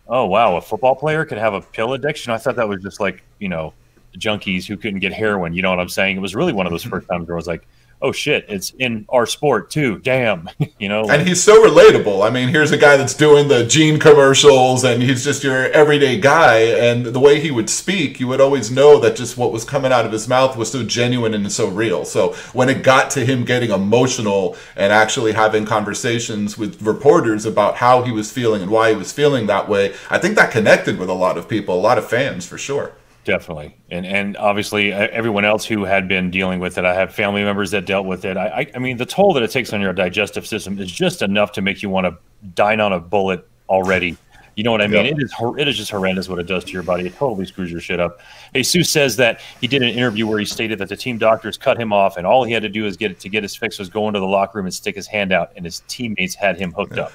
[0.09, 2.99] "Oh wow, a football player could have a pill addiction." I thought that was just
[2.99, 3.73] like you know,
[4.17, 5.53] junkies who couldn't get heroin.
[5.53, 6.17] You know what I'm saying?
[6.17, 7.65] It was really one of those first times where I was like,
[8.01, 11.09] "Oh shit, it's in our sport too." Damn, you know.
[11.09, 12.25] And he's so relatable.
[12.25, 16.19] I mean, here's a guy that's doing the jean commercials and he's just your everyday
[16.19, 16.59] guy.
[16.59, 19.91] And the way he would speak, you would always know that just what was coming
[19.91, 22.05] out of his mouth was so genuine and so real.
[22.05, 27.75] So when it got to him getting emotional and actually having conversations with reporters about
[27.75, 30.97] how he was feeling and why he was feeling that way, I think that connected
[30.97, 32.93] with a lot of people, a lot of fans for sure.
[33.25, 36.85] Definitely, and and obviously everyone else who had been dealing with it.
[36.85, 38.37] I have family members that dealt with it.
[38.37, 41.21] I, I, I mean, the toll that it takes on your digestive system is just
[41.21, 42.17] enough to make you want to
[42.55, 44.17] dine on a bullet already.
[44.55, 45.05] You know what I mean?
[45.05, 45.11] Yeah.
[45.11, 47.05] It is it is just horrendous what it does to your body.
[47.05, 48.19] It totally screws your shit up.
[48.53, 51.79] Jesus says that he did an interview where he stated that the team doctors cut
[51.79, 53.89] him off, and all he had to do is get to get his fix was
[53.89, 56.73] go into the locker room and stick his hand out, and his teammates had him
[56.73, 57.13] hooked up.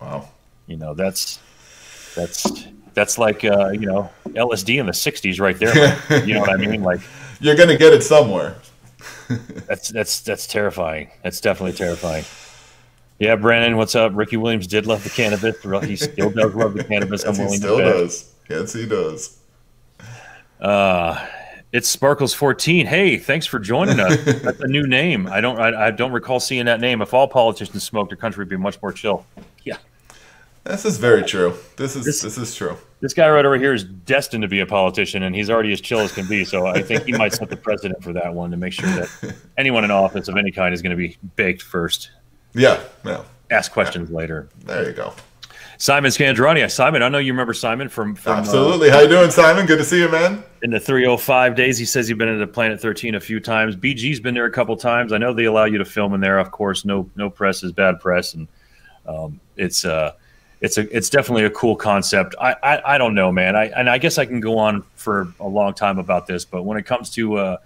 [0.00, 0.28] Wow.
[0.66, 1.40] You know, that's
[2.14, 6.24] that's that's like uh, you know LSD in the '60s, right there.
[6.26, 6.82] you know what I mean?
[6.82, 7.00] Like
[7.38, 8.56] You're going to get it somewhere.
[9.68, 11.10] that's that's that's terrifying.
[11.22, 12.24] That's definitely terrifying.
[13.18, 14.12] Yeah, Brandon, what's up?
[14.14, 15.56] Ricky Williams did love the cannabis.
[15.84, 17.22] He still does love the cannabis.
[17.24, 17.94] I'm Yes, he willing still to bet.
[17.94, 18.34] does.
[18.50, 19.38] Yes, he does.
[20.60, 21.26] Uh,
[21.72, 22.86] it's Sparkles 14.
[22.86, 24.16] Hey, thanks for joining us.
[24.42, 25.26] That's a new name.
[25.28, 27.02] I don't I, I don't recall seeing that name.
[27.02, 29.26] If all politicians smoked, the country would be much more chill.
[30.66, 30.72] Yeah.
[30.72, 31.54] This is very true.
[31.76, 32.76] This is This- this is true.
[33.00, 35.80] This guy right over here is destined to be a politician, and he's already as
[35.80, 36.44] chill as can be.
[36.44, 39.34] So I think he might set the precedent for that one to make sure that
[39.58, 42.10] anyone in office of any kind is going to be baked first,
[42.54, 43.22] Yeah, yeah.
[43.50, 44.48] ask questions later.
[44.64, 45.12] There you go.
[45.78, 48.88] Simon Scandrani, Simon, I know you remember Simon from, from uh, Absolutely.
[48.88, 49.66] How you doing, Simon?
[49.66, 50.42] Good to see you, man.
[50.62, 51.76] in the 305 days.
[51.76, 53.76] He says you've been into Planet 13 a few times.
[53.76, 55.12] BG's been there a couple times.
[55.12, 56.38] I know they allow you to film in there.
[56.38, 58.48] Of course, no no press is bad press, and
[59.06, 60.12] um, it's uh
[60.60, 62.34] it's a it's definitely a cool concept.
[62.40, 63.56] I, I I don't know, man.
[63.56, 66.62] I and I guess I can go on for a long time about this, but
[66.62, 67.56] when it comes to uh,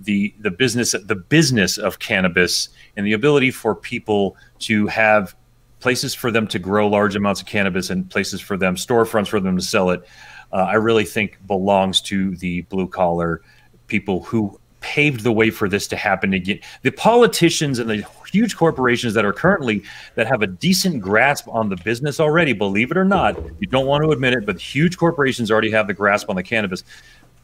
[0.00, 5.34] the the business the business of cannabis and the ability for people to have
[5.80, 9.40] places for them to grow large amounts of cannabis and places for them storefronts for
[9.40, 10.06] them to sell it
[10.52, 13.42] uh, i really think belongs to the blue collar
[13.86, 16.58] people who paved the way for this to happen again.
[16.82, 19.82] the politicians and the huge corporations that are currently
[20.14, 23.86] that have a decent grasp on the business already believe it or not you don't
[23.86, 26.84] want to admit it but huge corporations already have the grasp on the cannabis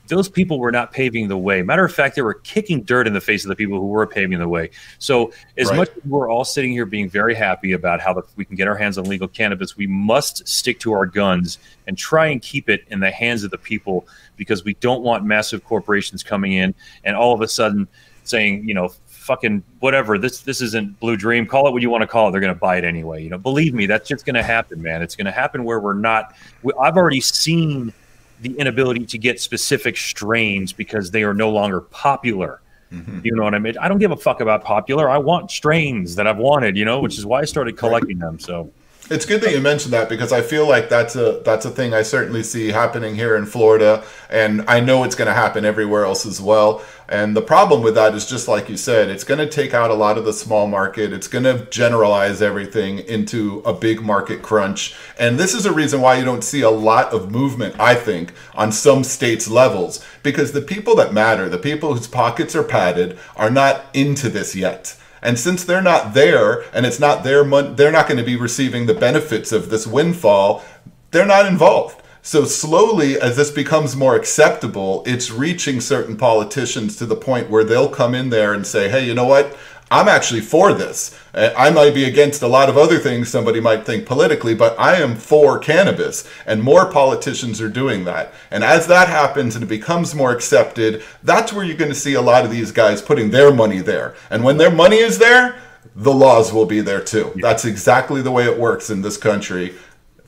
[0.09, 1.63] those people were not paving the way.
[1.63, 4.07] Matter of fact, they were kicking dirt in the face of the people who were
[4.07, 4.71] paving the way.
[4.99, 5.77] So, as Right.
[5.77, 8.69] much as we're all sitting here being very happy about how the, we can get
[8.69, 12.69] our hands on legal cannabis, we must stick to our guns and try and keep
[12.69, 16.75] it in the hands of the people because we don't want massive corporations coming in
[17.05, 17.89] and all of a sudden
[18.25, 22.01] saying, you know, fucking whatever this this isn't blue dream call it what you want
[22.01, 24.25] to call it they're going to buy it anyway you know believe me that's just
[24.25, 27.93] going to happen man it's going to happen where we're not we, i've already seen
[28.41, 32.61] the inability to get specific strains because they are no longer popular.
[32.93, 33.21] Mm-hmm.
[33.25, 33.77] You know what I mean?
[33.79, 35.09] I don't give a fuck about popular.
[35.09, 38.39] I want strains that I've wanted, you know, which is why I started collecting them.
[38.39, 38.71] So
[39.09, 41.95] It's good that you mentioned that because I feel like that's a that's a thing
[41.95, 46.05] I certainly see happening here in Florida, and I know it's going to happen everywhere
[46.05, 46.83] else as well.
[47.09, 49.93] And the problem with that is just like you said, it's going to take out
[49.93, 51.13] a lot of the small market.
[51.13, 54.97] It's going to generalize everything into a big market crunch.
[55.21, 58.33] And this is a reason why you don't see a lot of movement, I think,
[58.57, 63.17] on some states' levels because the people that matter, the people whose pockets are padded,
[63.37, 64.97] are not into this yet.
[65.27, 68.37] And since they're not there and it's not their money, they're not going to be
[68.37, 70.65] receiving the benefits of this windfall,
[71.11, 72.01] they're not involved.
[72.23, 77.65] So slowly, as this becomes more acceptable, it's reaching certain politicians to the point where
[77.65, 79.57] they'll come in there and say, hey, you know what?
[79.91, 81.17] I'm actually for this.
[81.33, 84.79] Uh, I might be against a lot of other things somebody might think politically, but
[84.81, 88.35] I am for cannabis, and more politicians are doing that.
[88.51, 92.15] And as that happens and it becomes more accepted, that's where you're going to see
[92.15, 94.17] a lot of these guys putting their money there.
[94.29, 95.57] And when their money is there,
[95.95, 97.33] the laws will be there too.
[97.37, 99.77] That's exactly the way it works in this country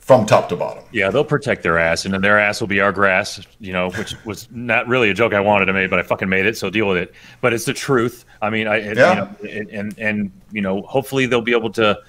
[0.09, 0.83] from top to bottom.
[0.91, 3.45] Yeah, they'll protect their ass, and then their ass will be our grass.
[3.59, 6.27] You know, which was not really a joke I wanted to make, but I fucking
[6.27, 7.13] made it, so deal with it.
[7.41, 8.25] But it's the truth.
[8.41, 9.35] I mean, I yeah.
[9.43, 11.99] You know, and and you know, hopefully they'll be able to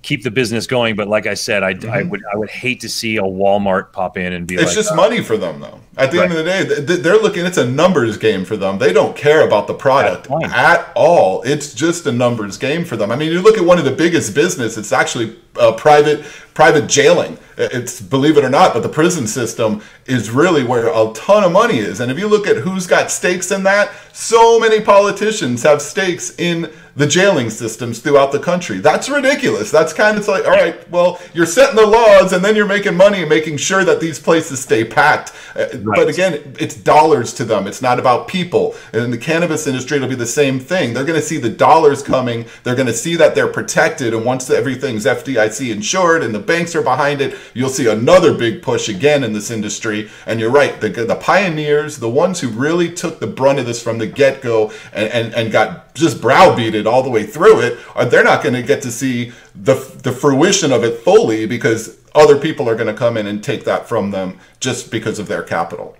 [0.00, 0.96] keep the business going.
[0.96, 1.90] But like I said, I, mm-hmm.
[1.90, 4.54] I would I would hate to see a Walmart pop in and be.
[4.54, 5.78] It's like, just money for them, though.
[5.98, 6.30] At the right.
[6.30, 7.44] end of the day, they're looking.
[7.44, 8.78] It's a numbers game for them.
[8.78, 11.42] They don't care about the product at all.
[11.42, 13.10] It's just a numbers game for them.
[13.10, 14.78] I mean, you look at one of the biggest business.
[14.78, 17.38] It's actually uh, private private jailing.
[17.58, 21.52] It's believe it or not, but the prison system is really where a ton of
[21.52, 22.00] money is.
[22.00, 26.34] And if you look at who's got stakes in that, so many politicians have stakes
[26.38, 28.78] in the jailing systems throughout the country.
[28.78, 29.70] That's ridiculous.
[29.70, 32.96] That's kind of like, all right, well, you're setting the laws and then you're making
[32.96, 35.32] money and making sure that these places stay packed.
[35.54, 35.96] Uh, right.
[35.96, 37.66] But again, it's dollars to them.
[37.66, 38.74] It's not about people.
[38.94, 40.94] And in the cannabis industry, it'll be the same thing.
[40.94, 42.46] They're going to see the dollars coming.
[42.62, 44.14] They're going to see that they're protected.
[44.14, 48.62] And once everything's FDIC insured and the banks are behind it, you'll see another big
[48.62, 50.10] push again in this industry.
[50.26, 53.82] And you're right, the, the pioneers, the ones who really took the brunt of this
[53.82, 57.78] from the get go and, and, and got just browbeated all the way through it,
[57.94, 61.98] are they're not going to get to see the, the fruition of it fully because
[62.14, 65.28] other people are going to come in and take that from them just because of
[65.28, 65.96] their capital.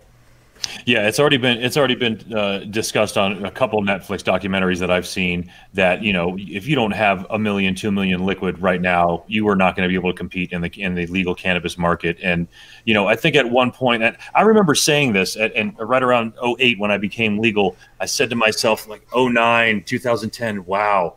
[0.84, 4.90] Yeah, it's already been it's already been uh, discussed on a couple Netflix documentaries that
[4.90, 5.50] I've seen.
[5.74, 9.48] That you know, if you don't have a million, two million liquid right now, you
[9.48, 12.18] are not going to be able to compete in the in the legal cannabis market.
[12.22, 12.48] And
[12.84, 16.02] you know, I think at one point, and I remember saying this, at, and right
[16.02, 21.16] around 08 when I became legal, I said to myself like 09, 2010, wow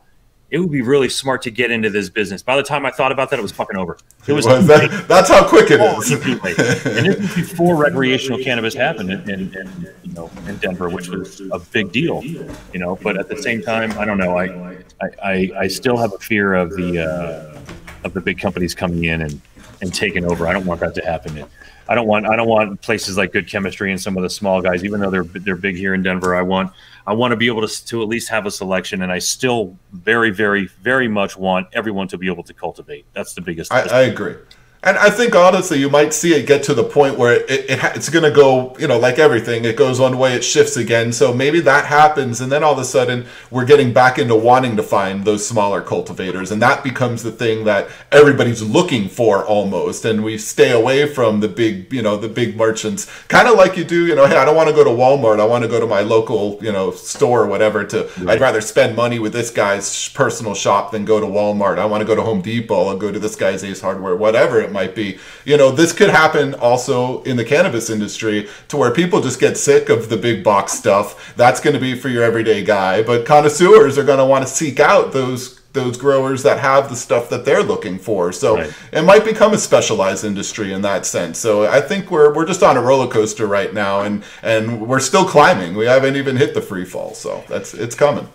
[0.50, 2.42] it would be really smart to get into this business.
[2.42, 3.98] By the time I thought about that, it was fucking over.
[4.26, 6.10] It was, that, that's how quick it is.
[6.10, 11.08] and this was before recreational cannabis happened in, in, in, you know in Denver, which
[11.08, 12.24] was a big deal.
[12.24, 14.36] You know, but at the same time, I don't know.
[14.36, 14.78] I
[15.22, 17.60] I, I still have a fear of the uh,
[18.04, 19.40] of the big companies coming in and,
[19.80, 20.46] and taken over.
[20.46, 21.44] I don't want that to happen.
[21.88, 24.62] I don't want I don't want places like Good Chemistry and some of the small
[24.62, 26.36] guys, even though they're they're big here in Denver.
[26.36, 26.72] I want
[27.06, 29.76] I want to be able to, to at least have a selection, and I still
[29.92, 33.06] very, very, very much want everyone to be able to cultivate.
[33.12, 33.72] That's the biggest.
[33.72, 34.36] I, I agree.
[34.82, 37.84] And I think honestly, you might see it get to the point where it, it,
[37.94, 41.12] it's going to go, you know, like everything, it goes one way, it shifts again.
[41.12, 44.76] So maybe that happens, and then all of a sudden we're getting back into wanting
[44.76, 50.06] to find those smaller cultivators, and that becomes the thing that everybody's looking for almost.
[50.06, 53.76] And we stay away from the big, you know, the big merchants, kind of like
[53.76, 55.68] you do, you know, hey, I don't want to go to Walmart, I want to
[55.68, 57.84] go to my local, you know, store or whatever.
[57.84, 58.30] To right.
[58.30, 61.78] I'd rather spend money with this guy's personal shop than go to Walmart.
[61.78, 64.69] I want to go to Home Depot and go to this guy's Ace Hardware, whatever
[64.70, 65.18] it might be.
[65.44, 69.58] You know, this could happen also in the cannabis industry to where people just get
[69.58, 71.34] sick of the big box stuff.
[71.36, 74.52] That's going to be for your everyday guy, but connoisseurs are going to want to
[74.52, 78.32] seek out those those growers that have the stuff that they're looking for.
[78.32, 78.74] So right.
[78.92, 81.38] it might become a specialized industry in that sense.
[81.38, 85.00] So I think we're we're just on a roller coaster right now and and we're
[85.00, 85.76] still climbing.
[85.76, 87.14] We haven't even hit the free fall.
[87.14, 88.28] So that's it's coming.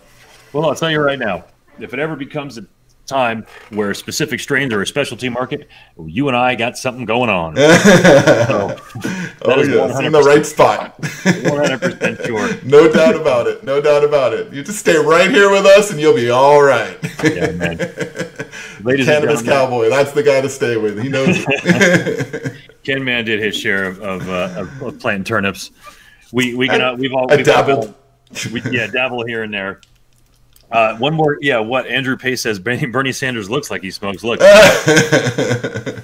[0.54, 1.44] Well, I'll tell you right now,
[1.78, 2.66] if it ever becomes a
[3.06, 5.68] time where specific strains are a specialty market,
[6.04, 7.56] you and I got something going on.
[7.56, 8.76] so,
[9.42, 11.00] oh, yes, in the right spot.
[11.00, 12.64] 100% sure.
[12.64, 13.64] no doubt about it.
[13.64, 14.52] No doubt about it.
[14.52, 16.98] You just stay right here with us and you'll be all right.
[17.24, 17.78] yeah, man.
[18.82, 21.02] Ladies Cannabis Cowboy, that's the guy to stay with.
[21.02, 22.56] He knows it.
[22.84, 25.72] Ken Man did his share of, of, uh, of, planting turnips.
[26.32, 27.86] We, we gonna, we've all, we've dabbled.
[27.86, 29.80] All, we, yeah, dabble here and there.
[30.70, 31.58] Uh, one more, yeah.
[31.58, 34.24] What Andrew Pace says, Bernie Sanders looks like he smokes.
[34.24, 36.02] Look, yes,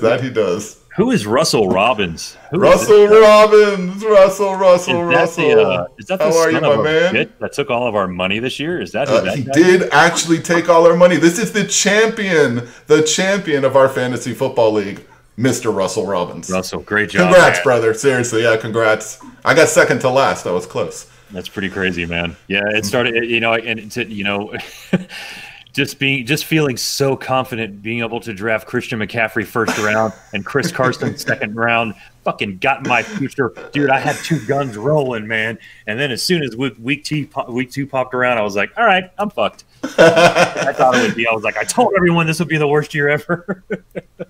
[0.00, 0.82] that he does.
[0.96, 2.36] Who is Russell Robbins?
[2.50, 5.48] Who Russell Robbins, Russell, Russell, is Russell.
[5.48, 7.32] The, uh, is that the How are you, my man?
[7.38, 8.78] that took all of our money this year?
[8.80, 11.16] Is that, uh, that he did actually take all our money?
[11.16, 15.06] This is the champion, the champion of our fantasy football league.
[15.38, 15.74] Mr.
[15.74, 16.50] Russell Robbins.
[16.50, 17.32] Russell, great job.
[17.32, 17.64] Congrats, man.
[17.64, 17.94] brother.
[17.94, 19.18] Seriously, yeah, congrats.
[19.46, 20.46] I got second to last.
[20.46, 21.10] I was close.
[21.32, 22.36] That's pretty crazy, man.
[22.46, 24.54] Yeah, it started, you know, and to, you know,
[25.72, 30.44] just being, just feeling so confident, being able to draft Christian McCaffrey first round and
[30.44, 33.88] Chris Carson second round, fucking got my future, dude.
[33.88, 35.58] I had two guns rolling, man.
[35.86, 38.70] And then as soon as week, week two, week two popped around, I was like,
[38.76, 39.64] all right, I'm fucked.
[39.84, 41.26] I thought it would be.
[41.26, 43.64] I was like, I told everyone this would be the worst year ever.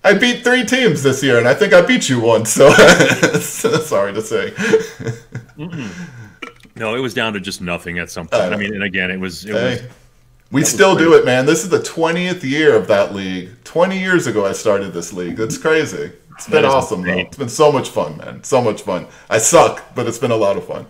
[0.04, 2.52] I beat three teams this year, and I think I beat you once.
[2.52, 4.50] So sorry to say.
[5.58, 6.21] Mm-mm.
[6.76, 8.42] No, it was down to just nothing at some point.
[8.42, 9.82] I, I mean, and again, it was it hey.
[9.82, 9.92] was
[10.50, 11.46] We still do it, man.
[11.46, 13.50] This is the 20th year of that league.
[13.64, 15.36] 20 years ago, I started this league.
[15.36, 16.12] That's crazy.
[16.34, 17.18] It's been awesome, though.
[17.18, 18.42] It's been so much fun, man.
[18.42, 19.06] So much fun.
[19.28, 20.86] I suck, but it's been a lot of fun.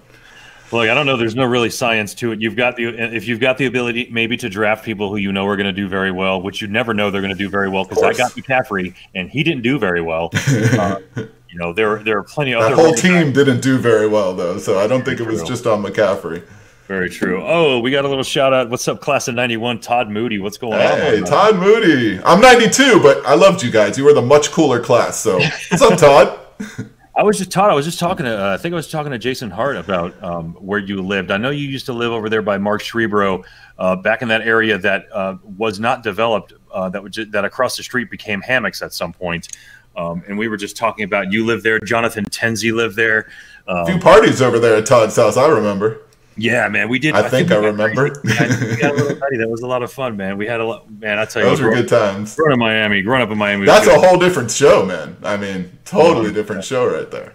[0.73, 1.19] Look, I don't know.
[1.19, 2.41] There's no really science to it.
[2.41, 5.47] You've got the if you've got the ability maybe to draft people who you know
[5.47, 7.69] are going to do very well, which you never know they're going to do very
[7.69, 7.85] well.
[7.85, 10.31] Because I got McCaffrey and he didn't do very well.
[10.33, 11.01] uh,
[11.53, 13.35] you know, there there are plenty of that whole team guys.
[13.35, 14.57] didn't do very well though.
[14.59, 16.43] So I don't think it was just on McCaffrey.
[16.89, 17.43] Very true.
[17.45, 18.69] Oh, we got a little shout out.
[18.69, 19.81] What's up, class of 91?
[19.81, 20.39] Todd Moody.
[20.39, 20.99] What's going hey, on?
[20.99, 22.21] Hey, Todd Moody.
[22.25, 23.97] I'm 92, but I loved you guys.
[23.97, 25.19] You were the much cooler class.
[25.19, 26.41] So, what's up, Todd?
[27.15, 27.71] I was just Todd.
[27.71, 28.43] I was just talking to.
[28.43, 31.31] Uh, I think I was talking to Jason Hart about um, where you lived.
[31.31, 33.45] I know you used to live over there by Mark Schrebro,
[33.79, 36.55] uh, back in that area that uh, was not developed.
[36.73, 39.49] Uh, that was that across the street became hammocks at some point.
[39.97, 41.79] Um, and we were just talking about you lived there.
[41.81, 43.29] Jonathan Tenzi lived there.
[43.67, 45.37] Um, a few parties over there at Todd's house.
[45.37, 46.01] I remember.
[46.37, 47.15] Yeah, man, we did.
[47.15, 48.09] I, I think, think I remember.
[48.25, 50.39] that was a lot of fun, man.
[50.39, 51.19] We had a lot, man.
[51.19, 52.37] I tell you, those were good times.
[52.37, 53.67] Growing up in Miami, growing up in Miami.
[53.67, 55.17] That's a whole different show, man.
[55.23, 57.35] I mean, totally different show right there.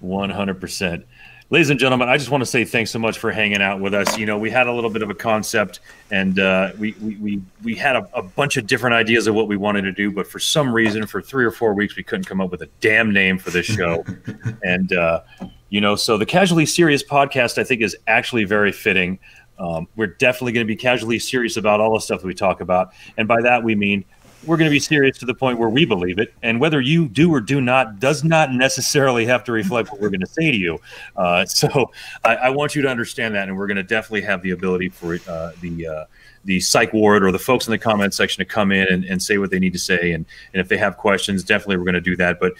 [0.00, 1.06] One hundred percent.
[1.50, 3.92] Ladies and gentlemen, I just want to say thanks so much for hanging out with
[3.92, 4.16] us.
[4.16, 5.80] You know, we had a little bit of a concept,
[6.10, 9.46] and uh, we, we we we had a, a bunch of different ideas of what
[9.46, 12.24] we wanted to do, but for some reason, for three or four weeks, we couldn't
[12.24, 14.06] come up with a damn name for this show.
[14.62, 15.20] and uh,
[15.68, 19.18] you know, so the Casually Serious podcast, I think, is actually very fitting.
[19.58, 22.62] Um, we're definitely going to be casually serious about all the stuff that we talk
[22.62, 22.94] about.
[23.18, 24.06] And by that, we mean
[24.46, 26.34] we're going to be serious to the point where we believe it.
[26.42, 30.10] And whether you do or do not does not necessarily have to reflect what we're
[30.10, 30.80] going to say to you.
[31.16, 31.90] Uh, so
[32.24, 33.48] I, I, want you to understand that.
[33.48, 36.04] And we're going to definitely have the ability for uh, the, uh,
[36.44, 39.22] the psych ward or the folks in the comment section to come in and, and
[39.22, 40.12] say what they need to say.
[40.12, 42.40] And, and if they have questions, definitely we're going to do that.
[42.40, 42.54] But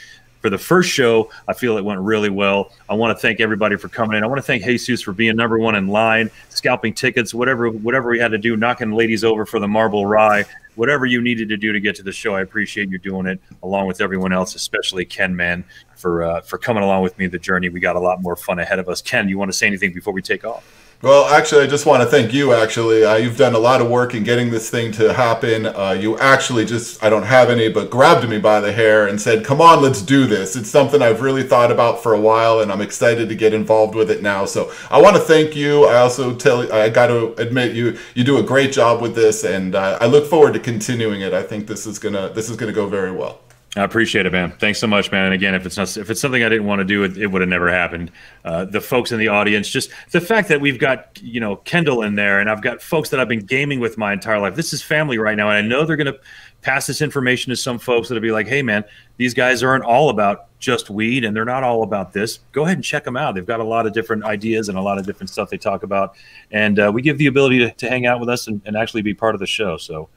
[0.45, 2.71] for the first show, I feel it went really well.
[2.87, 4.23] I want to thank everybody for coming in.
[4.23, 8.11] I want to thank Jesus for being number one in line, scalping tickets, whatever whatever
[8.11, 11.57] we had to do, knocking ladies over for the Marble Rye, whatever you needed to
[11.57, 12.35] do to get to the show.
[12.35, 15.65] I appreciate you doing it, along with everyone else, especially Ken Man
[15.97, 17.69] for uh, for coming along with me the journey.
[17.69, 19.01] We got a lot more fun ahead of us.
[19.01, 20.84] Ken, you want to say anything before we take off?
[21.03, 22.55] Well, actually, I just want to thank you.
[22.55, 25.67] Actually, uh, you've done a lot of work in getting this thing to happen.
[25.67, 29.45] Uh, you actually just—I don't have any, but grabbed me by the hair and said,
[29.45, 32.73] "Come on, let's do this." It's something I've really thought about for a while, and
[32.73, 34.47] I'm excited to get involved with it now.
[34.47, 35.85] So I want to thank you.
[35.85, 39.75] I also tell—I got to admit you you do a great job with this, and
[39.75, 41.35] uh, I look forward to continuing it.
[41.35, 43.44] I think this is gonna this is gonna go very well.
[43.77, 44.53] I appreciate it, man.
[44.53, 45.25] Thanks so much, man.
[45.25, 47.27] And again, if it's not, if it's something I didn't want to do, it, it
[47.27, 48.13] would have never happened.
[48.45, 52.03] Uh, the folks in the audience, just the fact that we've got you know Kendall
[52.03, 54.55] in there, and I've got folks that I've been gaming with my entire life.
[54.55, 56.21] This is family right now, and I know they're going to
[56.63, 58.85] pass this information to some folks that'll be like, "Hey, man,
[59.17, 62.39] these guys aren't all about just weed, and they're not all about this.
[62.53, 63.35] Go ahead and check them out.
[63.35, 65.83] They've got a lot of different ideas and a lot of different stuff they talk
[65.83, 66.15] about,
[66.53, 69.03] and uh, we give the ability to, to hang out with us and, and actually
[69.03, 69.77] be part of the show.
[69.79, 70.09] So."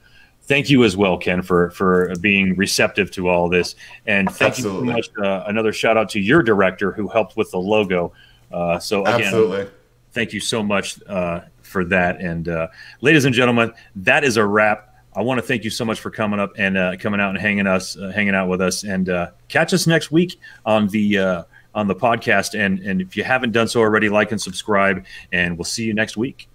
[0.48, 3.76] Thank you as well, Ken, for for being receptive to all this,
[4.06, 4.94] and thank Absolutely.
[4.94, 5.26] you so much.
[5.26, 8.12] Uh, another shout out to your director who helped with the logo.
[8.50, 9.70] Uh, so again, Absolutely.
[10.12, 12.20] thank you so much uh, for that.
[12.20, 12.68] And uh,
[13.02, 14.86] ladies and gentlemen, that is a wrap.
[15.14, 17.38] I want to thank you so much for coming up and uh, coming out and
[17.38, 19.10] hanging us, uh, hanging out with us, and
[19.48, 21.44] catch us next week on the
[21.74, 22.58] on the podcast.
[22.58, 25.94] And and if you haven't done so already, like and subscribe, and we'll see you
[25.94, 26.48] next week.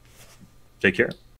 [0.81, 1.11] Take care.